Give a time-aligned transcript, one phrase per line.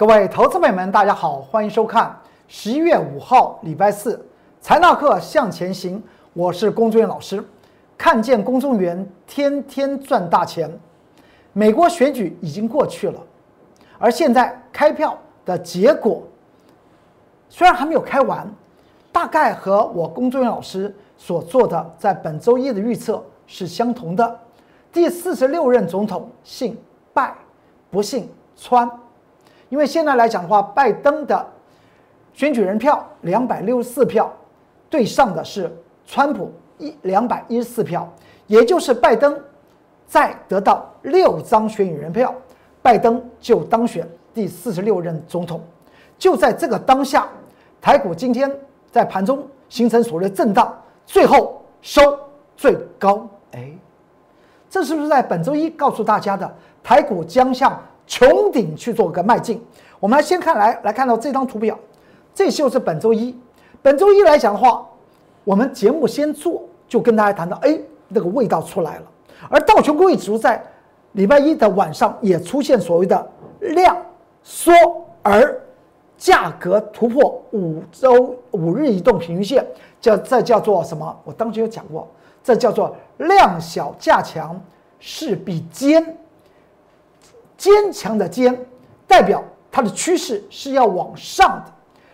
[0.00, 2.18] 各位投资朋友们，大家好，欢迎收看
[2.48, 4.18] 十一月五号礼拜四
[4.58, 6.02] 财纳课向前行。
[6.32, 7.44] 我是龚忠元老师，
[7.98, 10.72] 看见公众员天天赚大钱。
[11.52, 13.20] 美国选举已经过去了，
[13.98, 16.22] 而现在开票的结果
[17.50, 18.50] 虽然还没有开完，
[19.12, 24.40] 大概和我龚忠元老师所做的在本周一的预测是相同的。
[24.90, 26.74] 第四十六任总统姓
[27.12, 27.34] 拜，
[27.90, 28.26] 不姓
[28.56, 28.90] 川。
[29.70, 31.46] 因为现在来讲的话，拜登的
[32.34, 34.30] 选举人票两百六十四票，
[34.90, 35.74] 对上的是
[36.04, 38.06] 川普一两百一十四票，
[38.48, 39.40] 也就是拜登
[40.06, 42.34] 再得到六张选举人票，
[42.82, 45.60] 拜登就当选第四十六任总统。
[46.18, 47.28] 就在这个当下，
[47.80, 48.50] 台股今天
[48.90, 50.76] 在盘中形成所谓的震荡，
[51.06, 52.18] 最后收
[52.56, 53.24] 最高。
[53.52, 53.70] 哎，
[54.68, 56.52] 这是不是在本周一告诉大家的？
[56.82, 57.80] 台股将向。
[58.10, 59.64] 穹顶去做个迈进。
[60.00, 61.78] 我们来先看来来看到这张图表，
[62.34, 63.38] 这就是本周一。
[63.80, 64.84] 本周一来讲的话，
[65.44, 69.02] 我们节目先做，就跟大家谈到，哎，那个味道出来了。
[69.48, 70.60] 而道琼工业指数在
[71.12, 73.96] 礼拜一的晚上也出现所谓的量
[74.42, 74.72] 缩，
[75.22, 75.58] 而
[76.18, 79.64] 价格突破五周五日移动平均线，
[80.00, 81.16] 叫这叫做什么？
[81.24, 82.08] 我当时有讲过，
[82.42, 84.60] 这叫做量小价强，
[84.98, 86.16] 势必坚。
[87.60, 88.58] 坚强的坚，
[89.06, 91.70] 代表它的趋势是要往上的。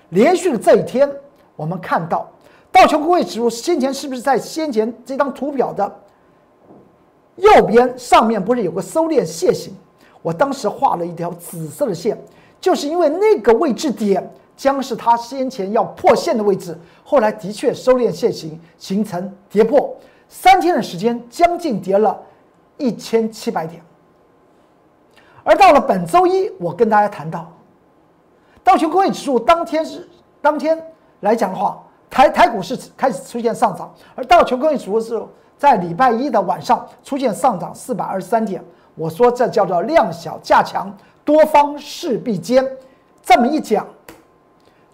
[0.08, 1.08] 连续的这一天，
[1.54, 2.28] 我们看到
[2.72, 6.00] 道琼工业指数先前是不是在先前这张图表的
[7.36, 9.72] 右边上面不是有个收敛线形？
[10.20, 12.20] 我当时画了一条紫色的线，
[12.60, 16.76] 就是因为那个位置点将是它先前要破线的位置。
[17.04, 19.96] 后来的确收敛线形形成跌破，
[20.28, 22.20] 三天的时间将近跌了
[22.78, 23.80] 一千七百点。
[25.46, 27.48] 而到了本周一，我跟大家谈到，
[28.64, 30.08] 道琼工业指数当天是
[30.42, 30.76] 当天
[31.20, 31.80] 来讲的话，
[32.10, 35.22] 台台股是开始出现上涨，而道琼工业指数是
[35.56, 38.60] 在礼拜一的晚上出现上涨四百二十三点。
[38.96, 40.92] 我说这叫做量小价强，
[41.24, 42.68] 多方势必坚。
[43.22, 43.86] 这么一讲，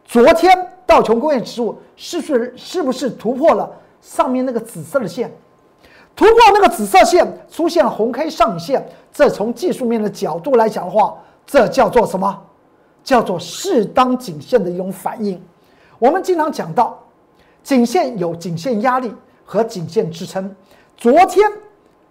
[0.04, 3.70] 昨天道琼工业指数是不是是不是突破了
[4.02, 5.32] 上面那个紫色的线？
[6.14, 8.86] 突破那个紫色线，出现红 K 上影线。
[9.12, 12.42] 这从技术面的角度来讲的话，这叫做什么？
[13.04, 15.42] 叫做适当颈线的一种反应。
[15.98, 16.98] 我们经常讲到，
[17.62, 19.12] 颈线有颈线压力
[19.44, 20.54] 和颈线支撑。
[20.96, 21.50] 昨天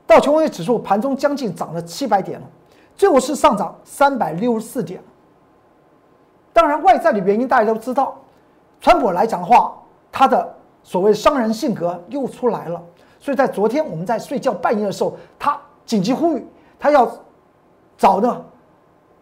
[0.06, 2.48] 道琼斯指数盘中将近涨了七百点了，
[2.98, 5.02] 最后是上涨三百六十四点。
[6.52, 8.18] 当然，外在的原因大家都知道，
[8.82, 9.74] 川普来讲的话，
[10.12, 12.84] 他的所谓商人性格又出来了。
[13.22, 16.46] 所以在昨天我们在睡觉半夜的时候，他紧急呼吁。
[16.78, 17.10] 他要
[17.96, 18.46] 找的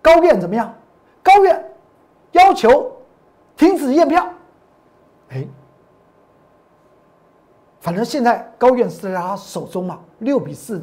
[0.01, 0.73] 高院怎么样？
[1.21, 1.71] 高院
[2.31, 2.89] 要求
[3.57, 4.25] 停止验票。
[5.27, 5.45] 哎，
[7.81, 10.81] 反正现在高院是在他手中嘛，六比四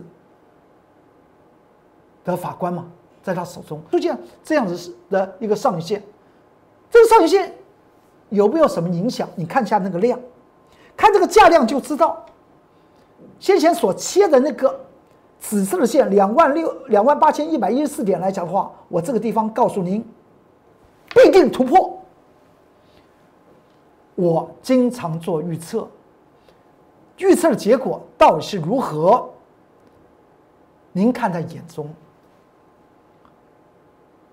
[2.22, 2.87] 的法官嘛，
[3.22, 6.03] 在他手中出现这样子的一个上影线。
[6.91, 7.54] 这个上影线
[8.28, 9.27] 有没有什么影响？
[9.34, 10.21] 你看一下那个量，
[10.94, 12.22] 看这个价量就知道，
[13.39, 14.81] 先前所切的那个。
[15.39, 20.03] 紫色的线两万六两万八千一百一十四点来讲的话，我这个地方告诉您，
[21.15, 22.03] 必定突破。
[24.15, 25.87] 我经常做预测，
[27.19, 29.29] 预测的结果到底是如何？
[30.91, 31.95] 您看在眼中，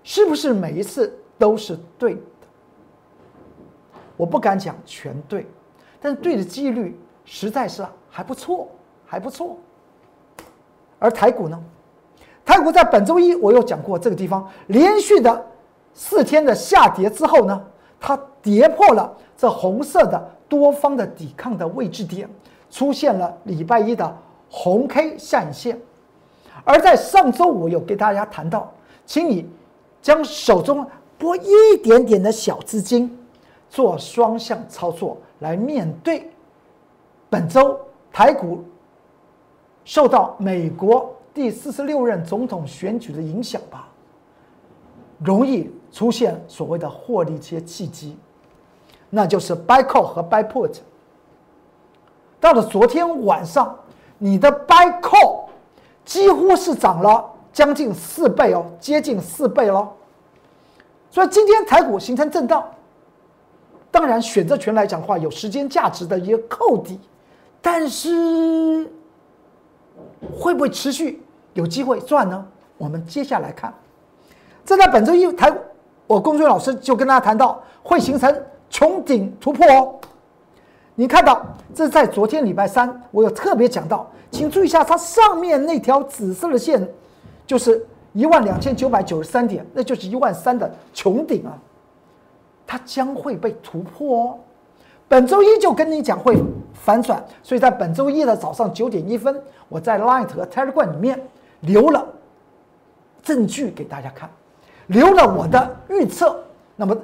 [0.02, 2.20] 是不是每一次都是对的？
[4.16, 5.46] 我不敢讲全对，
[6.00, 8.68] 但是对的几率实在是还不错，
[9.06, 9.56] 还不错。
[10.98, 11.60] 而台股呢？
[12.44, 15.46] 台股在本周一我有讲过，这个地方连续的
[15.94, 17.62] 四天的下跌之后呢，
[17.98, 22.28] 它跌破了这红色的多方的抵抗的位置点，
[22.70, 24.16] 出现了礼拜一的
[24.50, 25.80] 红 K 下影线。
[26.64, 28.70] 而在上周五有给大家谈到，
[29.06, 29.48] 请你
[30.02, 30.86] 将手中
[31.16, 33.18] 拨一点点的小资金
[33.70, 36.30] 做双向操作，来面对
[37.30, 37.80] 本周
[38.12, 38.62] 台股。
[39.84, 43.88] 受到美国第四十六任总统选举的影响吧，
[45.18, 48.16] 容易出现所谓的获利一些契机，
[49.10, 50.78] 那就是 buy call 和 buy put。
[52.40, 53.78] 到了昨天晚上，
[54.16, 55.44] 你的 buy call
[56.04, 59.88] 几乎是涨了将近四倍哦，接近四倍喽。
[61.10, 62.64] 所以今天台股形成震荡，
[63.90, 66.98] 当然选择权来讲话，有时间价值的一个扣底，
[67.60, 68.90] 但是。
[70.36, 71.22] 会不会持续
[71.52, 72.46] 有机会赚呢？
[72.76, 73.72] 我们接下来看，
[74.64, 75.50] 这在本周一台，
[76.06, 78.32] 我我工作老师就跟大家谈到会形成
[78.70, 79.98] 穹顶突破哦。
[80.94, 81.44] 你看到
[81.74, 86.88] 这在昨天礼拜三，我有特别讲到，请注意一下，它上面那条紫色的线
[87.46, 91.58] 就是一万两千九百九十三点，那就是一万三的穹顶啊，
[92.64, 94.38] 它将会被突破哦。
[95.08, 96.42] 本周一就跟你讲会
[96.72, 101.20] 反转，所以在本周一的早上九点一分，我在 Light 和 Telegram 里面
[101.60, 102.06] 留了
[103.22, 104.30] 证据给大家看，
[104.88, 106.42] 留了我的预测。
[106.76, 106.96] 那么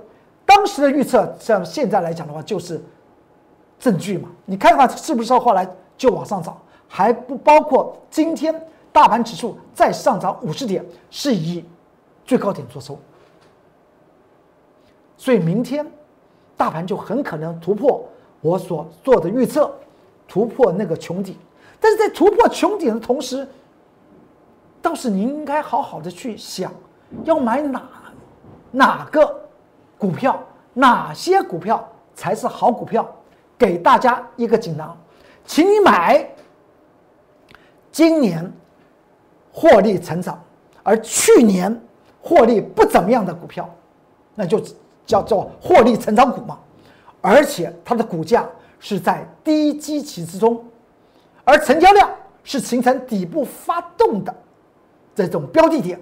[0.44, 2.80] 当时的预测，像现在来讲的话，就是。
[3.78, 5.66] 证据嘛，你看看是不是后来
[5.96, 6.54] 就往上涨，
[6.86, 8.54] 还不包括今天
[8.92, 11.64] 大盘指数再上涨五十点，是以
[12.26, 12.98] 最高点做收，
[15.16, 15.90] 所以明天
[16.60, 18.06] 大盘就很可能突破
[18.42, 19.72] 我所做的预测，
[20.28, 21.34] 突破那个穹顶。
[21.80, 23.48] 但是在突破穹顶的同时，
[24.82, 26.70] 倒是您应该好好的去想，
[27.24, 27.88] 要买哪
[28.70, 29.40] 哪个
[29.96, 30.38] 股票，
[30.74, 31.82] 哪些股票
[32.14, 33.10] 才是好股票。
[33.56, 34.94] 给大家一个锦囊，
[35.46, 36.30] 请你买
[37.90, 38.52] 今年
[39.50, 40.38] 获利成长，
[40.82, 41.80] 而去年
[42.20, 43.66] 获利不怎么样的股票，
[44.34, 44.62] 那就
[45.10, 46.58] 叫做获利成长股嘛。
[47.20, 48.48] 而且它的股价
[48.78, 50.64] 是在低基期之中，
[51.44, 52.08] 而成交量
[52.44, 54.34] 是形成底部发动的
[55.14, 56.00] 这种标的点。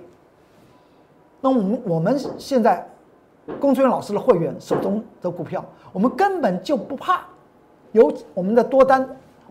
[1.40, 2.86] 那我们我们现在
[3.58, 7.24] 龚春老师的会员手中的股票，我们根本就不怕。
[7.92, 9.08] 有我们的多单，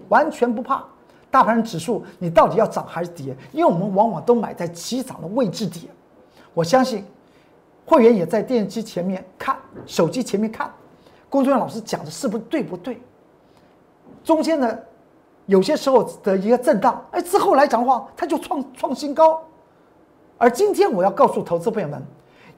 [0.07, 0.83] 完全不怕
[1.31, 3.35] 大盘指数，你到底要涨还是跌？
[3.51, 5.85] 因为我们往往都买在起涨的位置点。
[6.53, 7.03] 我相信
[7.87, 9.55] 会员也在电视机前面看，
[9.85, 10.69] 手机前面看，
[11.29, 13.01] 工作人员老师讲的是不是对不对？
[14.25, 14.77] 中间呢，
[15.45, 19.41] 有些时候的一个震荡，哎，之后来讲的话，它就创创新高。
[20.37, 22.03] 而今天我要告诉投资朋友们，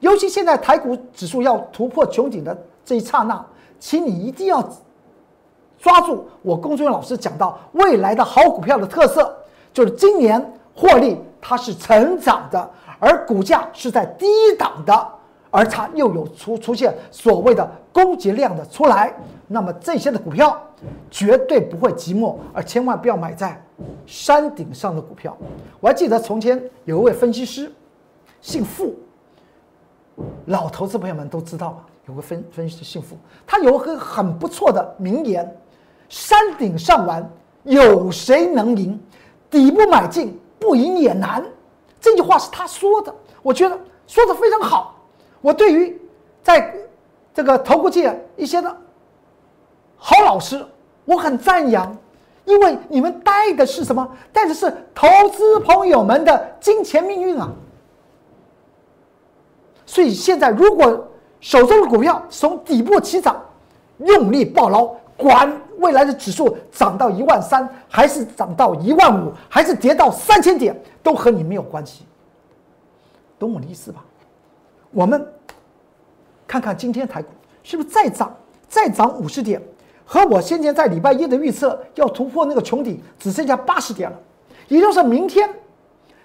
[0.00, 3.46] 尤其现在台股指数要突破穹顶的这一刹那，
[3.78, 4.68] 请你一定要。
[5.82, 9.34] 抓住我工作人员老师讲到未来的好股票的特色，
[9.72, 14.26] 就是今年获利它是成长的，而股价是在低
[14.58, 15.08] 档的，
[15.50, 19.14] 而它又有出出现所谓的供给量的出来，
[19.46, 20.60] 那么这些的股票
[21.10, 23.60] 绝对不会寂寞，而千万不要买在
[24.06, 25.36] 山顶上的股票。
[25.80, 27.72] 我还记得从前有一位分析师，
[28.40, 28.94] 姓傅，
[30.46, 31.86] 老投资朋友们都知道吧？
[32.06, 33.16] 有个分分析师姓傅，
[33.46, 35.56] 他有个很不错的名言。
[36.08, 37.30] 山顶上玩，
[37.62, 39.00] 有谁能赢？
[39.48, 41.44] 底部买进，不赢也难。
[42.00, 44.99] 这句话是他说的，我觉得说的非常好。
[45.40, 46.00] 我对于
[46.42, 46.74] 在
[47.32, 48.76] 这个投顾界一些的
[49.96, 50.64] 好老师，
[51.04, 51.96] 我很赞扬，
[52.44, 54.08] 因为你们带的是什么？
[54.32, 57.50] 带的是投资朋友们的金钱命运啊。
[59.86, 61.08] 所以现在，如果
[61.40, 63.42] 手中的股票从底部起涨，
[63.98, 65.50] 用力爆捞，管。
[65.78, 72.04] 未来的指数涨到一万三，还是涨到一万五，还是跌到三千点，都和你没有关系，
[73.38, 74.04] 懂我的意思吧？
[74.92, 75.26] 我们
[76.46, 77.28] 看看今天台股
[77.62, 78.34] 是不是再涨，
[78.68, 79.60] 再涨五十点，
[80.04, 84.18] 和我先前在礼拜一的预测要突破那个穹顶，只剩下八十点了。
[84.68, 85.48] 也就是明天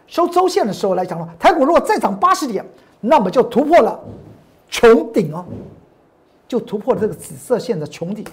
[0.08, 2.66] 收周线的时候来讲了，台股如果再涨八十点，
[3.02, 4.00] 那么就突破了
[4.72, 5.46] 穹顶哦，
[6.48, 8.26] 就突破了这个紫色线的穹顶。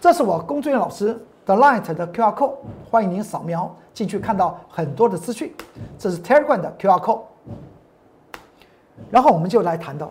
[0.00, 2.54] 这是我工作人员老师的 Light 的 QR code，
[2.90, 5.54] 欢迎您扫描进去，看到很多的资讯。
[5.98, 7.20] 这是 Telegram 的 QR code。
[9.14, 10.10] 然后我们就来谈到，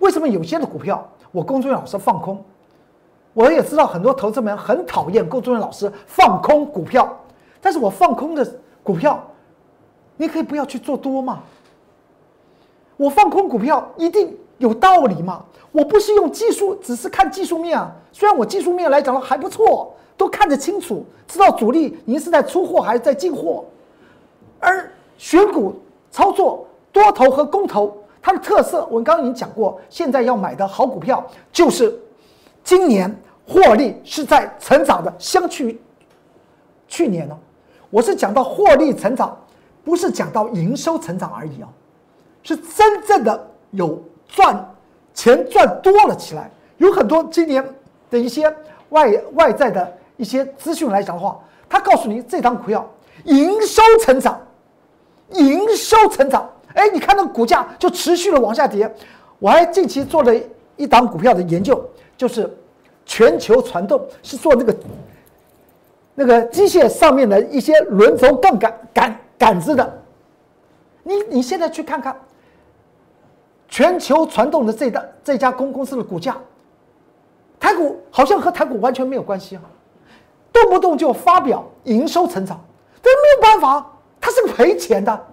[0.00, 2.42] 为什么有些的股票我工作人员老师放空？
[3.32, 7.16] 我也知道很多投资人很讨厌工作人员老师放空股票，
[7.60, 8.44] 但是我放空的
[8.82, 9.24] 股票，
[10.16, 11.44] 你可以不要去做多嘛？
[12.96, 15.44] 我放空股票一定有道理吗？
[15.70, 17.94] 我不是用技术，只是看技术面啊。
[18.10, 23.64] 虽然我技术面来讲还不错，都看得清楚，知道主力您是在出货还是在进货。
[24.58, 25.76] 而选股
[26.10, 26.66] 操作
[26.96, 29.78] 多头和空头，它的特色我刚刚已经讲过。
[29.90, 31.22] 现在要买的好股票，
[31.52, 31.94] 就是
[32.64, 33.14] 今年
[33.46, 35.78] 获利是在成长的，相去
[36.88, 37.36] 去年呢，
[37.90, 39.38] 我是讲到获利成长，
[39.84, 41.68] 不是讲到营收成长而已啊，
[42.42, 44.66] 是真正的有赚。
[45.12, 47.62] 钱赚多了起来，有很多今年
[48.10, 48.54] 的一些
[48.88, 51.38] 外外在的一些资讯来讲的话，
[51.68, 52.86] 他告诉你这张股票
[53.24, 54.40] 营收成长，
[55.30, 58.90] 营收成长，哎，你看那个股价就持续的往下跌。
[59.38, 60.32] 我还近期做了
[60.76, 61.84] 一档股票的研究，
[62.16, 62.48] 就是
[63.04, 64.76] 全球传动是做那个
[66.14, 70.02] 那个机械上面的一些轮轴杠杆杆杆子的。
[71.02, 72.16] 你你现在去看看。
[73.68, 76.36] 全球传动的这档这家公公司的股价，
[77.58, 79.62] 台股好像和台股完全没有关系啊，
[80.52, 82.64] 动不动就发表营收成长，
[83.02, 85.26] 但是没有办法，它是赔钱的。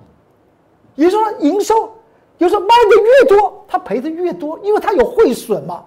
[0.95, 1.91] 也就是说，营收
[2.37, 5.83] 有时候卖的越多，它赔的越多，因为它有汇损嘛。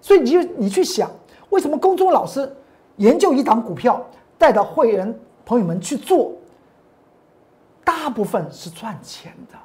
[0.00, 1.10] 所以你就你去想，
[1.50, 2.50] 为什么公众老师
[2.96, 4.04] 研究一档股票，
[4.38, 6.32] 带着会员朋友们去做，
[7.84, 9.58] 大部分是赚钱的。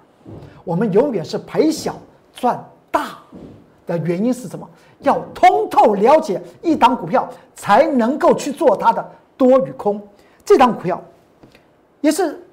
[0.63, 1.95] 我们永远是赔小
[2.33, 3.19] 赚大
[3.85, 4.67] 的原因是什么？
[4.99, 10.01] 要通透了解一档股票，才能够去做它的多与空。
[10.43, 11.01] 这档股票
[12.01, 12.43] 也是。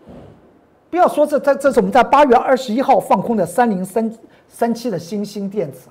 [0.95, 4.09] 不要说这这这是我们在八月二十一号放空的三零三
[4.47, 5.89] 三七的新兴电子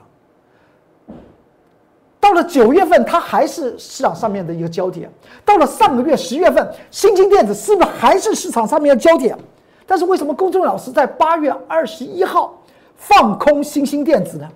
[2.22, 5.12] 到了九月份它还是市场上面的一个焦点，
[5.44, 9.38] 到了上个月十月份，新兴电子是不是还是市场上面的焦点？
[9.86, 12.58] 但是为什么公众老师在八月二十一号
[12.96, 14.50] 放空新兴电子呢？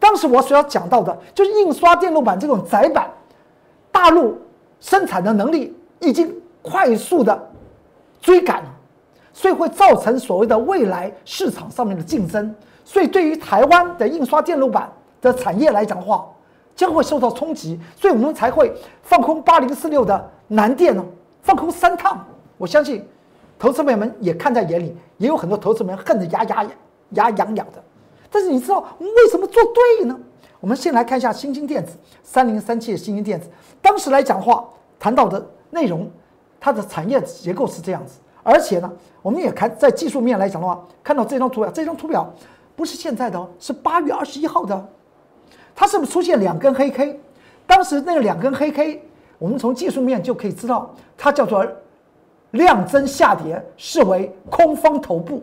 [0.00, 3.08] 当时我所要讲到的就是印刷电路板这种窄板，
[3.92, 4.36] 大陆
[4.80, 7.50] 生产的能力已经快速的
[8.20, 8.72] 追赶了。
[9.36, 12.54] 所以会造成所谓的未来市场上面的竞争，
[12.86, 14.90] 所以对于台湾的印刷电路板
[15.20, 16.26] 的产业来讲的话，
[16.74, 21.04] 将会受到冲击，所以我们才会放空八零四六的南电呢，
[21.42, 22.26] 放空三趟。
[22.56, 23.06] 我相信，
[23.58, 26.66] 投资朋友们也看在眼里，也有很多投资们恨得牙牙
[27.10, 27.84] 牙痒痒的。
[28.30, 30.18] 但是你知道我们为什么做对呢？
[30.60, 33.50] 我们先来看一下新兴电子三零三七的新兴电子，
[33.82, 34.64] 当时来讲话
[34.98, 36.10] 谈到的内容，
[36.58, 38.18] 它的产业结构是这样子。
[38.46, 38.88] 而且呢，
[39.22, 42.32] 我们也看在技术面来讲的话，看到这张图表，这张图表
[42.76, 44.88] 不是现在的，是八月二十一号的，
[45.74, 47.18] 它是不是出现两根黑 K？
[47.66, 49.02] 当时那两根黑 K，
[49.40, 51.66] 我们从技术面就可以知道，它叫做
[52.52, 55.42] 量增下跌，视为空方头部，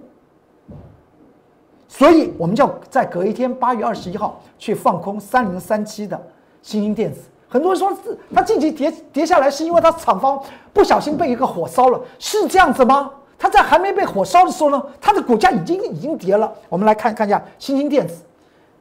[1.90, 6.18] 所以我们就要在隔一天八月二十一号去放空三零三七的
[6.62, 7.20] 新兴电子。
[7.54, 10.42] 很多人说是它近期跌跌下来，是因为它厂方
[10.74, 13.12] 不小心被一个火烧了，是这样子吗？
[13.38, 16.52] 它在还没被火烧的时候呢，它的股价已经已经跌了。
[16.68, 18.24] 我们来看看一下新兴电子，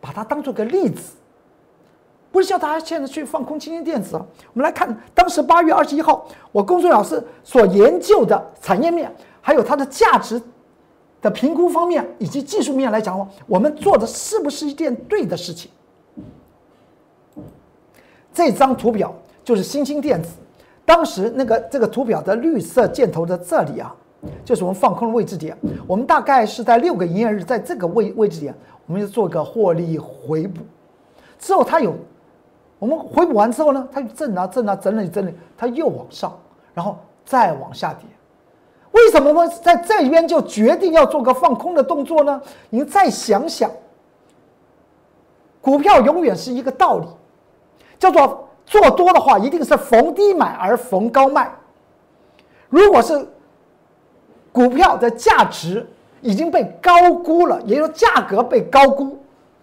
[0.01, 1.13] 把它当做个例子，
[2.31, 4.25] 不是叫大家现在去放空新兴电子啊。
[4.55, 10.41] 我们来看当时八月二十一号，我公孙老师所研究的产业面，还有它的价值
[11.21, 15.71] 的评估方面，以及技术面来讲，我们做的是不是一件对的事情？
[18.33, 19.13] 这张图表
[19.45, 20.31] 就是新兴电子，
[20.85, 23.95] 当时那个这个图表的绿色箭头的这里啊，
[24.45, 25.57] 就是我们放空的位置点。
[25.87, 28.55] 我们大概是在六个营业日，在这个位位置点，
[28.87, 30.63] 我们就做个获利回补。
[31.39, 31.95] 之后它有，
[32.79, 36.33] 我们回补完之后呢，它就震啊震啊，整理整理，它又往上，
[36.73, 38.07] 然后再往下跌。
[38.93, 42.41] 为什么我在这边就决定要做个放空的动作呢？
[42.71, 43.71] 您再想想，
[45.61, 47.07] 股票永远是一个道理。
[48.03, 51.49] 叫做做多的话，一定是逢低买而逢高卖。
[52.69, 53.25] 如果是
[54.51, 55.89] 股票的价值
[56.21, 59.17] 已经被高估了，也就是价格被高估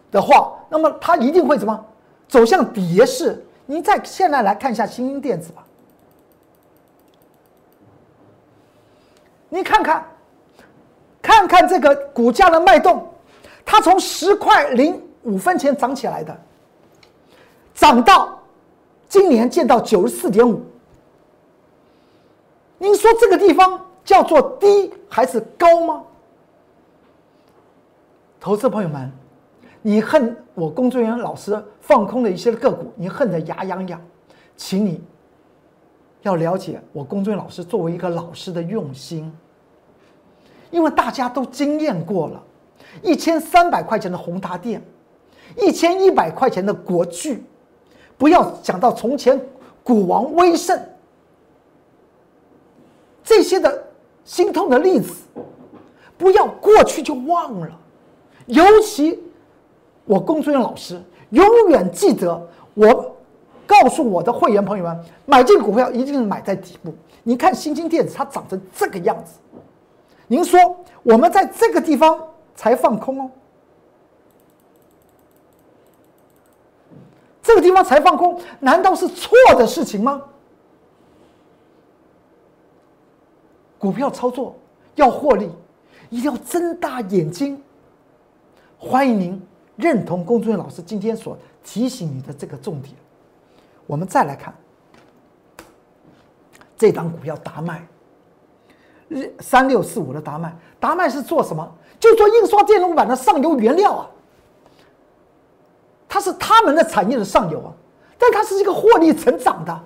[0.10, 1.86] 的话，那么它一定会怎么
[2.29, 3.46] 走向跌势？
[3.65, 5.62] 您再现在来看一下新兴电子吧，
[9.50, 10.05] 你看看，
[11.22, 13.05] 看看这个股价的脉动，
[13.65, 16.34] 它从十块零五分钱涨起来的。
[17.80, 18.38] 涨到
[19.08, 20.62] 今年见到九十四点五，
[22.78, 26.04] 您说这个地方叫做低还是高吗？
[28.38, 29.10] 投资朋友们，
[29.82, 34.02] 你恨我工作人员老师放空的一些个股，你恨得牙痒痒，
[34.58, 35.02] 请你
[36.24, 39.34] 要了解我工作人员老师作为一个老师的用心，
[40.70, 42.44] 因为大家都经验过了，
[43.02, 44.84] 一千三百块钱的宏达电，
[45.56, 47.42] 一千一百块钱的国巨。
[48.20, 49.40] 不要讲到从前
[49.82, 50.80] 股王威盛
[53.24, 53.84] 这些的
[54.26, 55.14] 心痛的例子，
[56.18, 57.70] 不要过去就忘了。
[58.46, 59.18] 尤其
[60.04, 62.40] 我工作人员老师永远记得，
[62.74, 63.16] 我
[63.66, 66.94] 告诉我的会员朋友们，买进股票一定是买在底部。
[67.24, 69.34] 你看新兴电子它长成这个样子，
[70.28, 70.60] 您说
[71.04, 72.20] 我们在这个地方
[72.56, 73.30] 才放空哦。
[77.60, 80.22] 个地方才放空，难道是错的事情吗？
[83.78, 84.58] 股票操作
[84.96, 85.50] 要获利，
[86.10, 87.62] 一定要睁大眼睛。
[88.78, 92.96] 欢迎您认同龚俊老师今天所提醒你的这个重点。
[93.86, 94.54] 我们再来看
[96.78, 97.86] 这档股票达麦，
[99.10, 101.70] 日三六四五的达麦，达麦是做什么？
[102.00, 104.10] 就做印刷电路板的上游原料啊，
[106.12, 107.72] 它是他们的产业的上游啊，
[108.18, 109.80] 但它是一个获利成长的。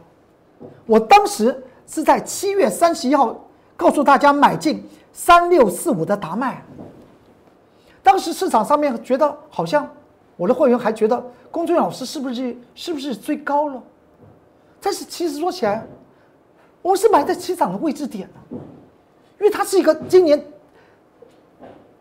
[0.86, 6.64] 我当时是在七月三十一号告诉大家买进三六四五的达麦，
[8.02, 9.86] 当时市场上面觉得好像
[10.38, 13.84] 我的会员还觉得龚俊老师是不是是不是追高了？
[14.80, 15.86] 但是其实说起来，
[16.82, 18.58] 我是买在起涨的位置点的，
[19.40, 20.42] 因为它是一个今年。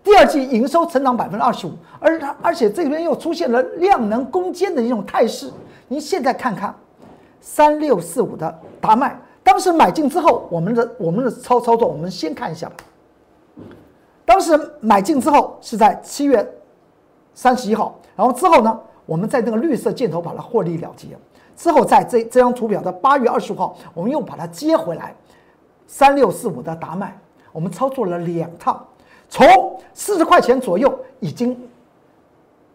[0.04, 5.50] 第二季营收成长百分之二十五，而它而且这边又出现了量能攻坚的一种态势。
[5.88, 6.75] 您现在看看，
[7.40, 12.75] 三六四五的达麦，当时买进之后，我们的我们的操操作，我们先看一下吧。
[14.25, 16.47] 当时买进之后是在七月
[17.35, 21.09] 三十一号，然后之后呢，我们在那个绿色箭头把它获利了结。
[21.54, 25.14] 之后在这这张图表的八月二十五号，我们又把它接回来，
[25.87, 27.16] 三六四五的达麦，
[27.52, 28.85] 我们操作了两趟。
[29.33, 31.59] 从四十块钱左右已经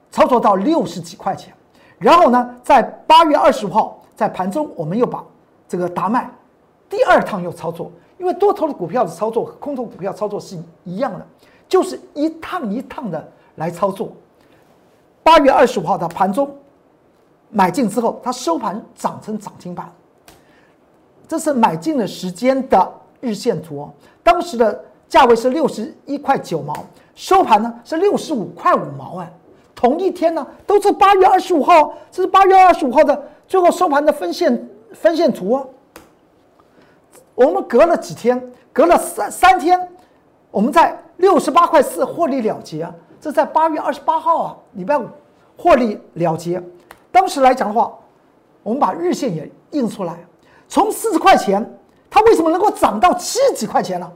[0.10, 1.54] 操作到六十几块钱，
[2.00, 5.24] 然后呢，在八月二十五号在盘中，我们又把
[5.68, 6.28] 这个达麦
[6.90, 11.24] 第二趟又操作，因为多头的股票的操作和空头股票操作是一样的，
[11.70, 14.12] 就是一趟一趟的来操作。
[15.22, 16.50] 八月二十五号的盘中
[17.52, 19.94] 买进之后，它收盘涨成涨停板，
[21.28, 23.88] 这是买进的时间的日线图，
[24.24, 24.84] 当时的。
[25.10, 26.76] 价位是六十一块九毛，
[27.16, 29.32] 收盘呢是六十五块五毛哎，
[29.74, 35.64] 同一天呢都是八月二十五号，这是八月二十五号的最后收盘的分线分线图啊。
[37.36, 39.80] 我们隔了几天，隔了三三天，
[40.52, 45.06] 我们在六十八块四获利了结，这在八月二十八号啊，礼拜五
[45.56, 46.62] 获利了结。
[47.12, 47.94] 当时来讲的话，
[48.64, 50.18] 我们把日线也印出来，
[50.68, 51.78] 从四十块钱，
[52.10, 54.12] 它为什么能够涨到七十几块钱呢？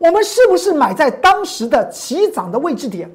[0.00, 3.10] 我们是不是买在当时的起涨的位置点？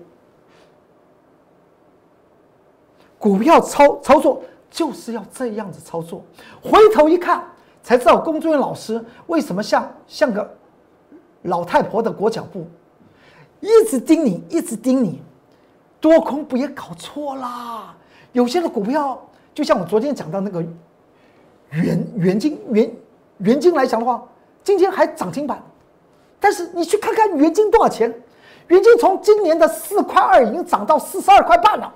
[3.18, 6.24] 股票操操作就是要这样子操作。
[6.62, 7.44] 回头一看，
[7.82, 10.48] 才知道工作人员老师为什么像像个
[11.42, 12.68] 老太婆的裹脚布，
[13.62, 15.24] 一直盯你，一直盯你，
[16.00, 17.96] 多空不也搞错啦？
[18.32, 19.20] 有些的股票，
[19.56, 20.64] 就像我昨天讲到那个
[21.72, 22.96] 元元金元
[23.40, 24.24] 元金来讲的话，
[24.64, 25.60] 今天还涨停板。
[26.40, 28.14] 但是你去看看原金多少钱？
[28.68, 31.94] 原金从今年的四块二已经涨到四十二块半了，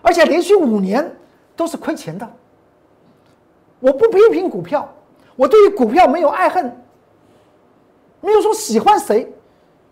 [0.00, 1.14] 而且连续五年
[1.54, 2.26] 都是亏钱的。
[3.78, 4.88] 我不批评股票，
[5.36, 6.74] 我对于股票没有爱恨，
[8.22, 9.20] 没有说喜欢谁，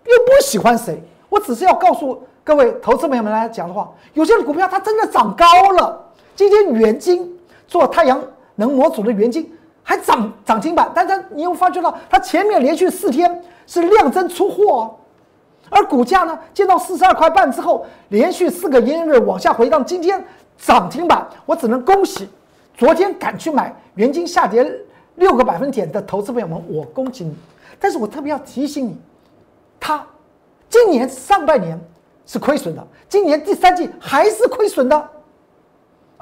[0.05, 1.03] 又不喜欢谁。
[1.29, 6.11] 我只是要告诉各位投资朋友们来讲的话，有些股票它真的涨高了。
[6.35, 7.39] 今天原金
[7.69, 8.19] 做太阳
[8.55, 9.55] 能模组的原金。
[9.91, 14.97] 还涨涨停板，但是你又发觉到它前面连续四天是量增出货，
[15.69, 20.25] 而股价呢见到四十二块半之后，连续四个营业日往下回荡，今天
[20.57, 22.29] 涨停板，我只能恭喜
[22.77, 24.65] 昨天敢去买元金下跌
[25.17, 27.35] 六个百分点的投资朋友们，我恭喜你。
[27.81, 28.97] 但是我特别要提醒你，
[29.81, 30.07] 它
[30.69, 31.77] 今年上半年
[32.27, 35.09] 是亏损的，今年第三季还是亏损的。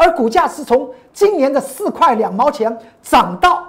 [0.01, 3.67] 而股价是从今年的四块两毛钱涨到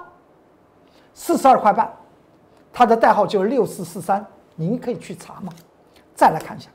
[1.12, 1.92] 四十二块半，
[2.72, 5.52] 它的代号就是六四四三，您可以去查嘛。
[6.14, 6.70] 再来看一下，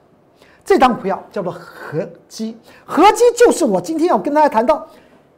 [0.66, 4.86] 这张股票叫做合基，合基就是我今天要跟大家谈到，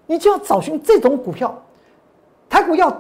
[0.07, 1.55] 你就要找寻这种股票，
[2.49, 2.91] 台股要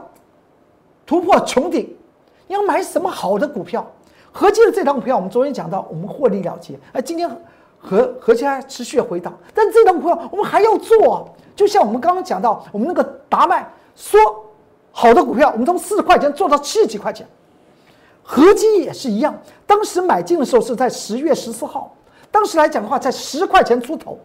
[1.03, 1.97] 突破穹顶，
[2.45, 3.83] 你要买什么好的股票？
[4.31, 7.27] 合基的这张股票，我们昨天讲到，我们获利了结，而今天。
[7.79, 11.23] 和和其他持续回档，但这档股票我们还要做，啊
[11.55, 14.19] 就像我们刚刚讲到，我们那个达麦说
[14.91, 17.27] 好的股票，我们从四十块钱做到七十几块钱，
[18.21, 19.33] 合基也是一样，
[19.65, 21.95] 当时买进的时候是在十月十四号，
[22.29, 24.19] 当时来讲的话在十块钱出头，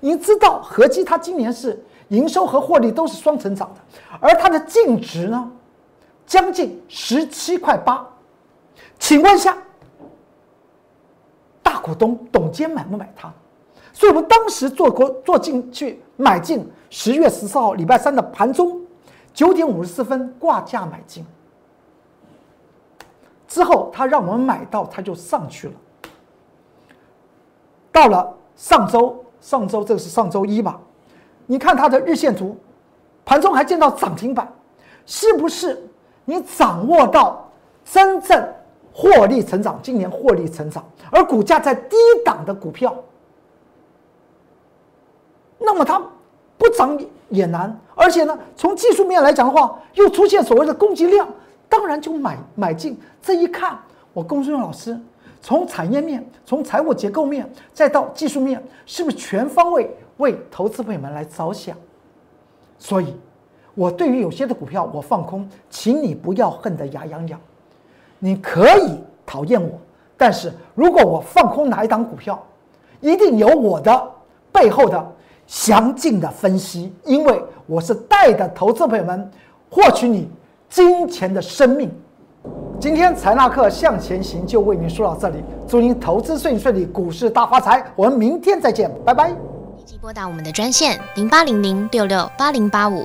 [0.00, 5.50] 你知道合基它今年是营收和获利都是双成长的，而它的净值呢
[6.26, 8.06] 将近十七块八，
[8.98, 9.56] 请问一下。
[11.88, 13.32] 股东董监买不买它？
[13.92, 18.80] 所以我们当时做过做进去买进，十月十四号礼拜三的盘中
[19.32, 21.24] 九点五十四分挂价买进，
[23.48, 25.74] 之后他让我们买到，他就上去了。
[27.90, 30.78] 到了上周，上周这是上周一吧？
[31.46, 32.56] 你看它的日线图，
[33.24, 34.46] 盘中还见到涨停板，
[35.06, 35.82] 是不是？
[36.24, 37.50] 你掌握到
[37.84, 38.46] 真正？
[39.00, 42.92] 获利成长，今年获利成长，而股价在低档的股票，
[45.56, 46.02] 那么它
[46.56, 47.78] 不涨也难。
[47.94, 51.28] 而且呢，从技术面来讲的话，又出现所谓的供给量，
[51.68, 52.98] 当然就买买进。
[53.22, 53.78] 这一看，
[54.12, 54.98] 我龚顺老师
[55.40, 61.76] 从产业面、从财务结构面，再到技术面，是不是全方位为投资朋友们来着想？
[62.80, 63.14] 所以，
[63.76, 67.40] 我对于有些的股票我放空，请你不要恨得牙痒痒。
[68.18, 69.70] 你可以讨厌我，
[70.16, 72.42] 但是如果我放空哪一档股票，
[73.00, 74.10] 一定有我的
[74.50, 75.12] 背后的
[75.46, 79.30] 详尽的分析，因为我是带的投资朋友们
[79.70, 80.28] 获取你
[80.68, 81.90] 金钱的生命。
[82.80, 87.84] 今天财纳克向前行就为您说到这里，祝您投资顺顺利，股市大发财。
[87.94, 89.28] 我们明天再见，拜拜。
[89.30, 93.04] 立即拨打我们的专线零八零零六六八零八五